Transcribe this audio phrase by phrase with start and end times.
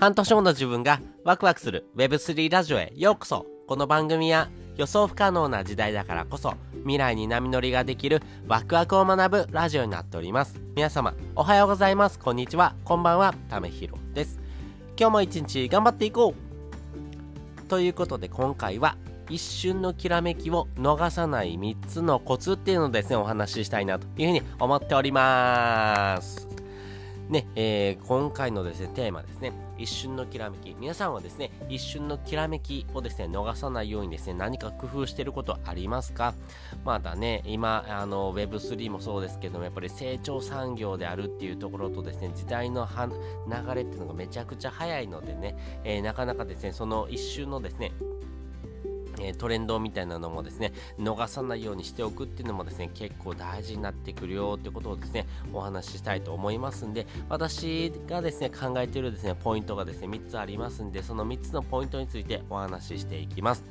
[0.00, 3.46] 半年後の自分がワクワクする Web3 ラジオへようこそ。
[3.66, 10.60] この番組は予想不可能な時代だからこそ未来に波乗りができるワクワクを学ぶラジオになっております。
[10.76, 12.20] 皆様おはようございます。
[12.20, 12.76] こんにちは。
[12.84, 14.38] こんばんはためひろです。
[14.96, 17.62] 今日も一日頑張っていこう。
[17.66, 18.96] ということで今回は
[19.28, 26.47] 一瞬のきらめきを逃さない3つのコツっていうのをですねお話ししたいなというふうに思っております。
[27.28, 30.74] ね、えー、今回のですね、テーマですね、一瞬のきらめき。
[30.78, 36.34] 皆さんはですね、一瞬のきらめきをですね、逃さないようにですね、何か工夫してることありますか？
[36.86, 42.88] まだね、今、あの、Web3 もそうですけども、やっぱり成長産業であるっていうところとですね、時代の
[43.46, 47.92] 流れっていうのがめちゃくちゃ早いのでね、えー、なかなかですね、その一瞬のですね、
[49.20, 63.64] えトレンドみたいなのもですね逃さないようにしておくっていうのもですね結構大事になってくるよってことをですねお話ししたいと思いますんで私がですね考えているですねポイントがですね3つありますんでその3つのポイントについてお話ししていきます。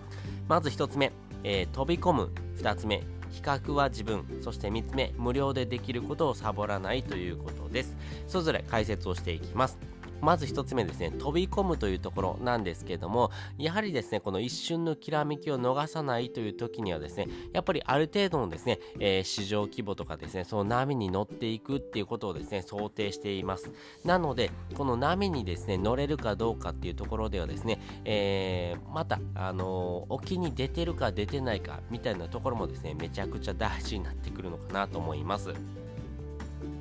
[0.48, 1.12] まず1つ目、
[1.44, 2.30] えー、飛び込む。
[2.58, 4.26] 2つ目比較は自分。
[4.42, 7.96] そして3つ目無料でできることをサボらないということです。
[8.28, 9.78] それぞれ解説をしていきます。
[10.22, 23.72] まず1つ目ですね、飛び込むというところなんですけども、やはりですね、この一瞬のきらめきを逃さないという時にはですね、やっぱりある程度のですね、えー、市場規模とかですね、その波に乗っていくっていうことをですね、想定しています。
[24.06, 35.54] なので、この波にですね、乗れるかどうかっていうところではですね、えー、また、あのー、沖に出てるか出てないかみたいなところもですね、めちゃくちゃ大事になってくるのかなと思います。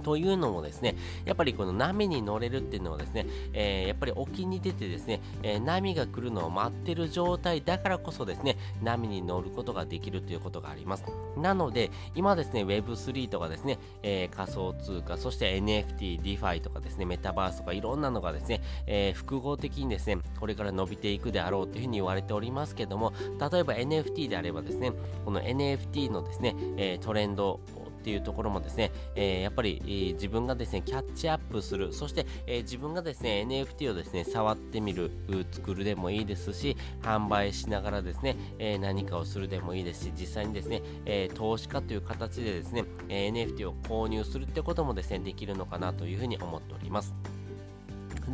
[0.07, 11.03] というのもですね、やっぱりこの波に乗れるっていうのはですね、えー、やっぱり沖に出てですね、えー、波が来るのを待ってる状態だからこそですね、波に乗ることができるということがあります。
[11.37, 24.93] なので、今ですね、Web3 とかですね、えー、仮想通貨、そして NFT、DeFi とかですね、メタバースとかいろんなのがですね、え複合的にですね、これから伸びていくであろうというふうに言われておりますけども、例えば NFT であればですね、
[25.25, 35.11] この NFT のですね、えトレンドをっていうところもですね、えー、やっぱり、えー、自分がですね、キャッチアップする、そして、えー、自分がですね、NFT をですね、触ってみる、
[35.50, 47.35] 作るでもいいですし、販売しながらですね、え何かをするでもいいですし、実際にですね、え投資家という形でですね、え NFT を購入するってこともですね、できるのかなというふうに思っております。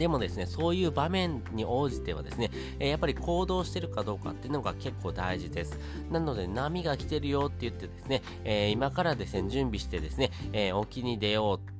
[0.02, 5.78] でもですね、そういう場面に応じてはですね、えやっぱり行動してるかどうかっていうのが結構大事です。
[6.10, 11.71] なので、波が来てるよって言ってですね、え、今からですね、準備してですね、え、沖に出ようって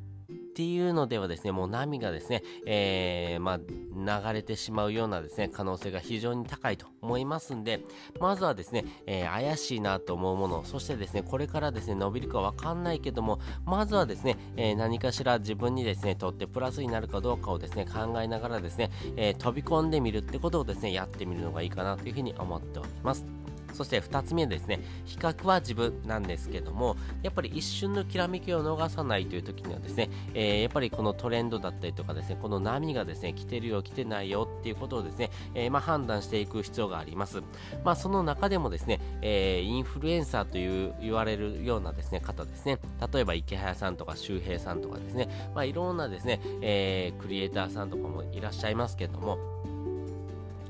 [0.55, 7.81] ていうのではですね、もう波がですね、えー、まあ、流れてしまうようなですね、可能性が非常に高いと思いますんで、
[8.21, 23.42] まずはですね、えー、怪しいなと思うもの、そしてですね、これからですね、伸びるかわかんないけども、まずはですね、えー、何かしら自分にですね、とってプラスになるかどうかをですね、考えながらですね、え飛び込んでみるってことをですね、やってみるのがいいかなというふうに思っております。
[23.73, 37.43] そして2つ目ですね、比較は自分なんですけども、やっぱり一瞬のきらめきを逃さないという時にはですね、えー、やっぱりこのトレンドだったりとかですね、この波がですね、来てるよ、来てないよっていうことをですね、えー、まあ、判断していく必要があります。
[37.85, 42.79] まあ、その中でもですね、えー、インフルエンサーという言われるようなですね、方ですね、
[43.13, 49.39] 例えば池早さんとか周平さんとかですね、まあ、いろんなですね、えクリエイターさんとかもいらっしゃいますけども、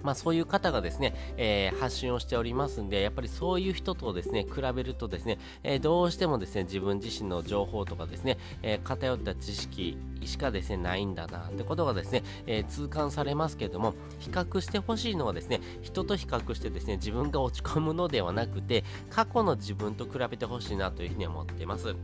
[0.02, 21.94] まあ、そういう方がですね、えー、発信をしておりますんで、やっぱりそういう人とですね、比べるとですね、えー、どうしてもですね、自分自身の情報とかですね、えー、偏った知識しかですね、ないんだなってことがですね、え痛感されますけども、比較してほしいのはですね、人と比較してですね、自分が落ち込むのではなくて、過去の自分と比べてほしいなというふうに思っています。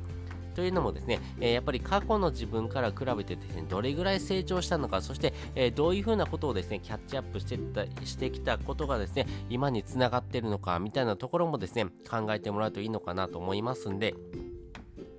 [0.58, 14.16] というのもですね、え、やっぱり過去の自分から比べてですね、どれぐらい成長したのか、そして、え、どういうふうなことをですね、キャッチアップしてたしてきたことがですね、今につながってるのか、みたいなところもですね、考えてもらうといいのかなと思いますんで、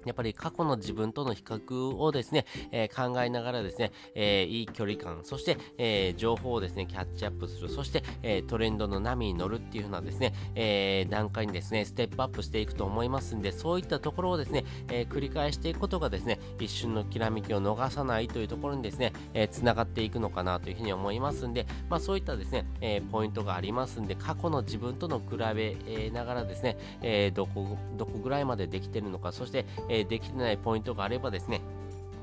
[0.06, 31.62] やっぱり過去の自分との比較をですね、えー、考えながらですね、えー、いい距離感、そして、えー、情報をですね、キャッチアップする、そして、えトレンドの波に乗るっていう風なですね、え段階にですね、ステップアップしていくと思いますんで、そういったところをですね、え繰り返していくことがですね、一瞬のきらめきを逃さないというところにですね、えー、繋がっていくのかなというふうに思いますんで、まあそういったですね、えポイントがありますんで、過去の自分との比べながらですね、えどこ、どこぐらいまでできてるのか、そして、えできてないポイントがあればですね、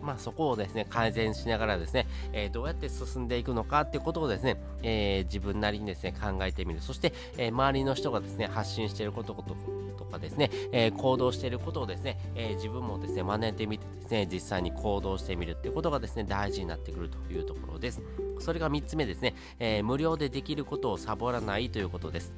[0.07, 6.81] まあ、そこをですね、改善しながらですね、えー、どうやって進んでいくのかっていうことをですね、えー、自分なりにですね、考えてみる。
[6.81, 18.01] そして、えー、周りの人がですね、発信していることとかですね、え行動していることをですね、え自分もですね、真似てみてですね、実際に行動してみるっていうことがですね、大事になってくるというところです。
[18.39, 22.33] それが3つ目ですね、え、無料でできることをサボらないということです。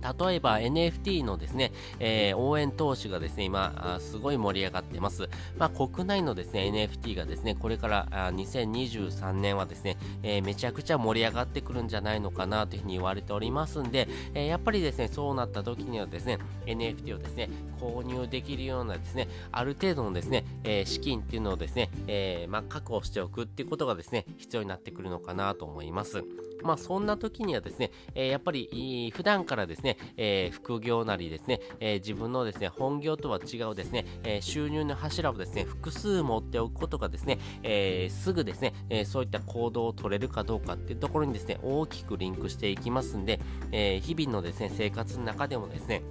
[0.00, 5.28] 例えば NFT のですね、えー、応援投資がですね、今、すごい盛り上がってます。
[5.58, 17.50] まあ、国内のですね、NFT がですね、これからあ2023年はですね、えー、めちゃくちゃ盛り上がってくるんじゃないのかなというふうに言われておりますんで、えー、やっぱりですね、そうなった時にはですね、NFT をですね、
[17.80, 26.24] 購入できるようなですね、ある程度のですね、え資金っていうのをですね、えまあ、確保しておくっていうことがですね、必要になってくるのかなと思います。
[26.62, 43.40] まあ、そんな時にはですね、えー、やっぱり普段からですね、えー、副業なりですね、えー、自分のですね、本業とは違うですね、え収入の柱をですね、複数持っておくことがですね、えすぐですね、えそういった行動を取れるかどうかっていうところにですね、大きくリンクしていきますんで、
[43.72, 46.02] え日々のですね、生活の中でもですね、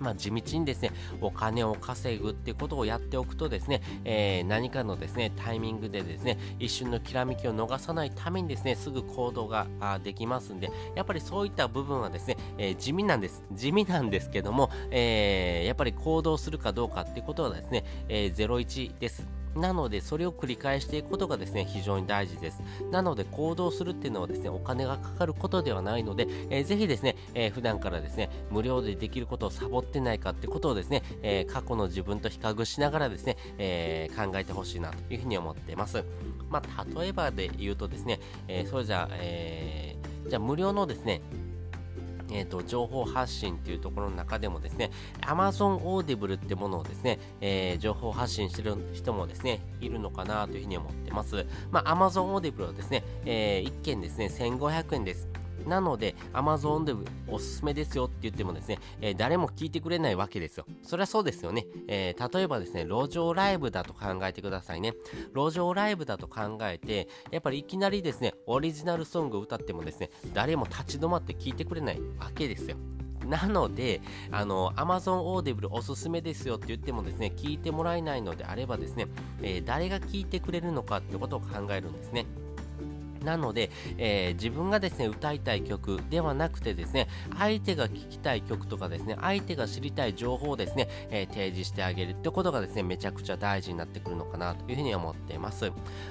[0.00, 9.66] まあ、地道にですね、お金を稼ぐってことをやっておくとですね、えー、何かのですね、タイミングでですね、一瞬のきらめきを逃さないためにですね、すぐ行動が
[10.02, 13.44] できますんで、やっぱりそういった部分はですね、えー、地味なんです。
[13.52, 19.39] 地味なんですけども、えー、やっぱり行動するかどうかってことはですね、えー、01です。
[19.54, 22.62] なので、それを繰り返していくことがですね、非常に大事です。
[22.90, 36.04] なので、行動するっていうのはですね、お金がかかることではないので、えー、ぜひですね、えー、普段からですね、無料でできることをサボってないかってことをですね、えー、過去の自分と比較しながらですね、えー、考えてほしいなというふうに思っています。
[36.48, 41.22] まあ、例えばで言うとですね、えー、それじゃあ、えー、じゃあ無料のですね、
[42.32, 44.90] えーと、情報発信っていうところの中でもですね
[45.22, 51.46] Amazon Audible ってものをですね、えー、情報発信してる人もですねいるのかなというふうに思ってます。
[51.70, 55.39] まあ、Amazon Audible はですね、えー、1件ですね1500円です。
[55.66, 56.94] なので、Amazon で
[57.28, 60.66] おすすめですよって言ってもですね、えー、誰も聞いてくれないわけですよ。
[60.82, 61.66] そりゃそうですよね。
[61.88, 64.94] えー、例えばですね、路上ライブだと考えてくださいね。
[65.34, 72.76] 路上ライブだと考えて、やっぱりいきなりですね、オリジナルソングを歌ってもですね、誰も立ち止まって聞いてくれないわけですよ。
[73.26, 79.06] なので、あの、Amazon Audible おすすめですよって言ってもですね、聞いてもらえないのであればですね、
[79.42, 82.26] えー、誰が聞いてくれるのかってことを考えるんですね。
[83.24, 87.08] なので、えー、自分がですね、歌いたい曲ではなくてですね、
[87.38, 95.70] 相手が聴きたい曲とかですね、相手が知りたい情報をですね、えー、提示してあげるってことがですね、めちゃくちゃ大事になってくるのかなというふうに思っています。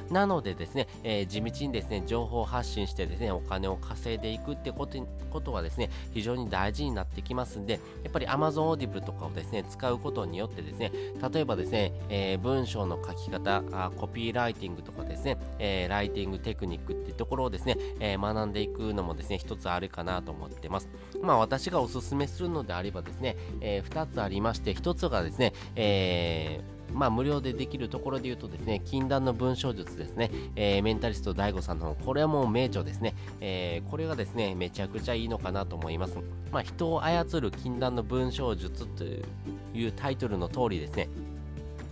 [0.09, 7.73] なのでですね、えー、地道にですね、情報発信してですね、お金を稼いでいくってことことはですね、非常に大事になってきますんで、
[8.03, 10.91] やっぱり Amazon Audible とかをですね、使うことによってですね、
[11.33, 20.89] 例えばですね、え文章の書き方あ、コピーライティングとかですね、えライティングテクニックっていうところをですね、えー、学んでいくのもですね、一つあるかなと思ってます。
[21.21, 36.17] まあ私がおすすめするのであればですね、えー、2つありまして、1つがですね、えーまあ、無料でできるところで言うとですね、禁断の文章術ですね、えー、メンタリスト DAIGO さんのこれはもう名著ですね、えー、これがですね、めちゃくちゃいいのかなと思います。
[36.51, 41.09] まあ、人を操る禁断の文章術というタイトルの通りですね、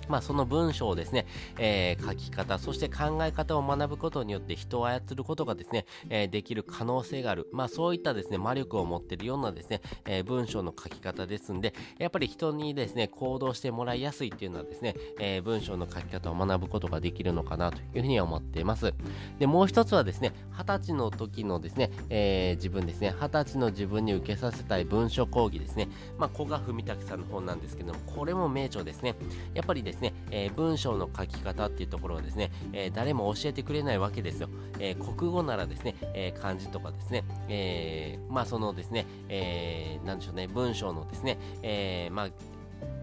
[0.09, 1.25] まあ、その文章をですね、
[1.57, 7.47] えー、書き方、そして考え方を学ぶことによって人を操ることがですね、えー、できる可能性がある。
[7.51, 18.93] まあ、そういったですね、魔力を持っているようなですね、えー、文章の書き方ですんで、やっぱり人にですね、行動してもらいやすいっていうのはですね、え文章の書き方を学ぶことができるのかなというふうに思っています。
[19.39, 29.15] で、もう一つはですね、二十歳の時のですね、え自分ですね、二十歳の自分に受けさせたい文書講義ですね、まあ、古賀文武さんの本なんですけども、これも名著ですね。
[29.53, 29.96] やっぱりですねですね、
[30.31, 34.49] えー、文章の書き方っていうところをですね、えー、誰も教えてくれないわけですよ。
[34.79, 42.29] えー、国語ならですね、え漢字とかですね、えまあそのですね、えー、でしょうね、文章のですね、えまあ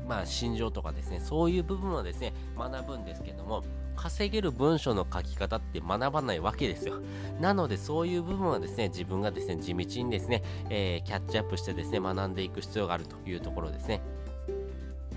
[0.07, 3.64] まあ、心情とかですね、そういう部分はですね、学ぶんですけども、
[3.97, 7.00] 稼げる文章の書き方って学ばないわけですよ。
[7.40, 14.02] なので、そういう部分はですね、自分がですね、地道にですね、えー、キャッチアップしてですね、学んでいく必要があるというところですね。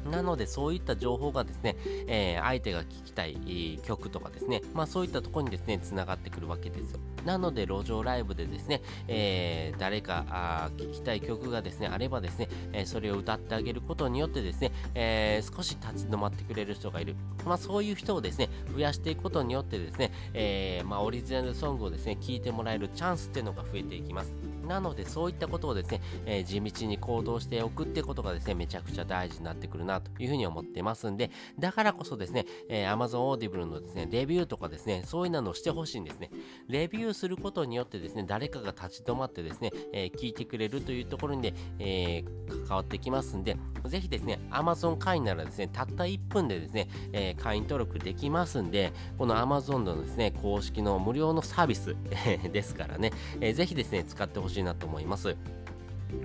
[0.08, 1.76] なのでそういった情報がですね、
[2.08, 7.00] えー、相手が聞きたい曲とかですね、まあそういったところにですね、つながってくるわけですよ。
[7.26, 17.16] なので路上ライブでですね、えー、誰かあ聞きたい曲がですね、あればですね、えー、それを歌ってあげることによってですね、えー、少し立ち止まってくれる人がいる。
[17.46, 24.34] まあそういう人をですね、増やしていくことによってですね、えまあオリジナルソングをですね、聴いてもらえるチャンスっていうのが増えていきます。
[24.68, 36.30] なのでそういったことをですね、え地道に行動しておくってことがですね、めちゃくちゃ大事になってくるなというふうに思ってますんで、だからこそですね、えー、Amazon Audible のですね、レビューとかですね、そういうのをしてほしいんですね。
[36.68, 42.24] レビューすることによってですね、誰かが立ち止まってですね、えー、聞いてくれるというところに、ね、え、
[42.68, 43.58] 関わってきますんで、
[43.88, 51.96] ぜひですね、Amazon 会員ならですね、たった1分でですね、えー、会員登録できますんで、この Amazon のですね、公式の無料のサービス
[52.52, 55.36] ですからね、えー、ぜひですね、使ってほしいなと思います。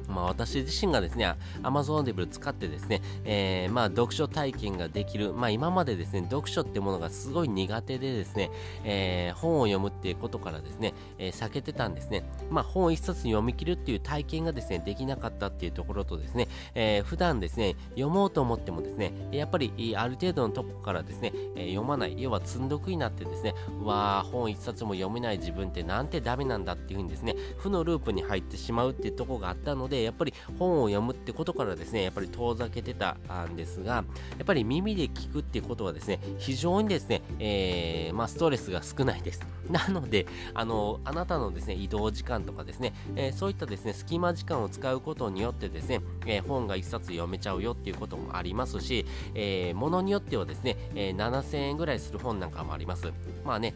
[0.09, 8.51] まあ、私自身がですね、Amazon Audible 使ってですね、えー、まあ、読書体験ができる、まあ、今までですね、読書ってものがすごい苦手でですね、
[8.85, 12.25] えー、本を読むっていうことからですね、えー、避けてたんですね。
[12.51, 33.17] まあ、本一冊読み切るっていう体験がですね、できなかったっていうところとですね、えー、普段ですね、読もうと思ってもですね、やっぱりある程度のとこからですね、え読まない、要は積んどくになってですね、うわー、本一冊も読めない自分ってなんてダメなんだっていうふうにですね、負のループに入ってしまうっていうところがあったので、やっぱり本を読むってことからですね、やっぱり遠ざけてた
[33.51, 34.05] んですが、や
[34.43, 39.41] っぱり耳で聞くっていうことはですね、非常にですね、えー、まあ、ストレスが少ないです。
[39.71, 53.13] なので、あの、あなたのですね、移動時間とかですね、えー、そういったですね、隙間時間を使うことによってですね、えー、本が1冊読めちゃうよっていうこともありますし、えー、ものによってはですね、え7000円ぐらいする本なんかもあります。
[53.45, 53.75] まあね、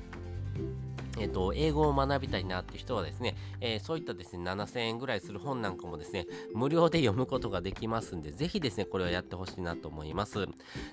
[1.18, 10.46] えっ、と、英語を学びたいなっていう人はですね、えー、そういったですね、7000円ぐらいする本なんかもですね、無料で読むことができますんで、ぜひですね、これをやってほしいなと思います。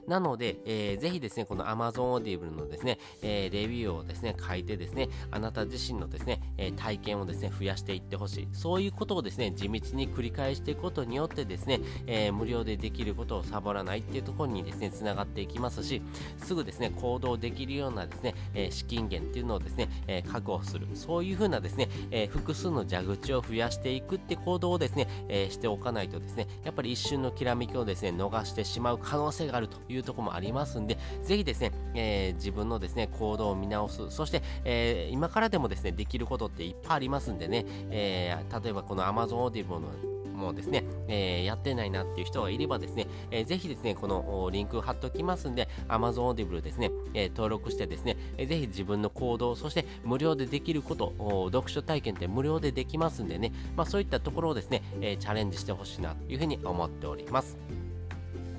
[0.08, 8.48] なので、えー、ぜひですね、この Amazon Audible のですね、えレビューをですね、書いてですね、あなた自身のですね、え体験をですね、増やしていってほしい。
[8.54, 16.02] そういうことをですね、地道に繰り返していくことによってですね、え無料でできることをサボらないっていうところにですね、つながっていきますし、
[16.38, 20.88] すぐですね、行動できるようなですね、え資金源っていうのをですね、ええ確保する。
[20.94, 34.10] そういう風なですね、えー、複数の蛇口を増やしていくって行動をですね、えー、しておかないとですねやっぱり一瞬のきらめきをですね逃してしまう可能性があるというところもありますんでぜひですね、え、自分のですね行動を見直す。
[34.10, 51.14] そして、え今からでもですねできることっていっぱいありますんでね、え例えばこの Amazon Audible のもですね、えー、やってないなっていう人がいればですね、えー、ぜひですね、このリンク貼っておきますんで、Amazon Audible ですね、えー、登録してですね、えー、ぜひ自分の行動、そして無料でできること、
[51.52, 57.58] 読書体験って無料でできますんでね、まあそういったところをですね、え、チャレンジしてほしいなというふうに思っております。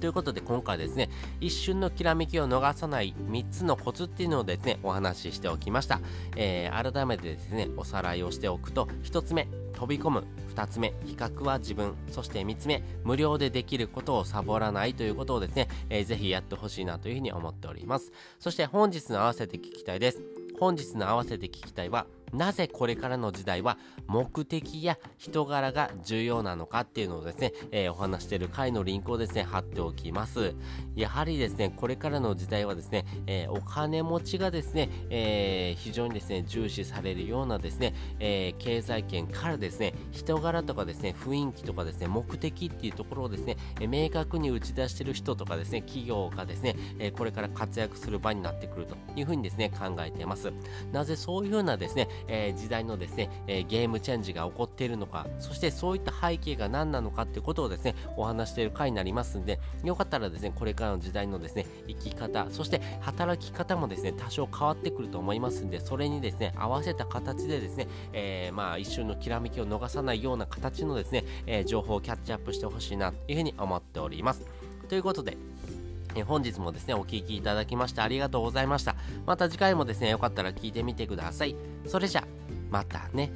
[0.04, 1.08] ということで今回ですね、
[1.40, 5.98] 一瞬のきらめきを逃さない3つのコツっていうのをですね、お話ししておきました。
[6.36, 10.24] えー、改めてですね、おさらいをしておくと、1つ目、飛び込む。
[10.54, 11.94] 2つ目比較は自分。
[12.10, 18.12] そして3つ目無料でできることをサボらないということをですね、えー、ぜひやってほしいなというふうに思っております。
[18.38, 20.22] そして本日の合わせて聞きたいです。
[20.58, 30.54] 本日の合わせて聞きたいはなぜこれからの時代は目的や人柄が重要なのかっていうのをですね、えー、お話している回のリンクをですね、貼っておきます。
[30.96, 50.52] やはりですね、これからの時代はですね、えー、お金持ちがですね、えー、非常にですね、重視されるようなですね、え経済圏からですね、人柄とかですね、雰囲気とかですね、目的っていうところをですね、え明確に打ち出してる人とかですね、企業がですね、えこれから活躍する場になってくるというふうにですね、考えています。
[50.92, 74.46] なぜそういうふうなですね、えー、時代のですね、えー、ゲームチェンジが起こっているのか、そしてそういった背景が何なのかっていうことをですね、お話している回になりますんで、よかったらですね、これからの時代のですね、生き方、そして働き方もですね、多少変わってくると思いますんで、それにですね、合わせた形でですね、えー、まあ一瞬のきらめきを逃さないような形のですね、え、情報をキャッチアップしてほしいなというふうに思っております。
[74.88, 75.36] ということで、
[76.14, 78.96] え本日もですね、お聴きいただきましてありがとうございました。
[79.26, 81.56] また次回もですね、よかったら聞いてみてください。
[81.86, 82.26] それじゃ、
[82.70, 83.32] またね。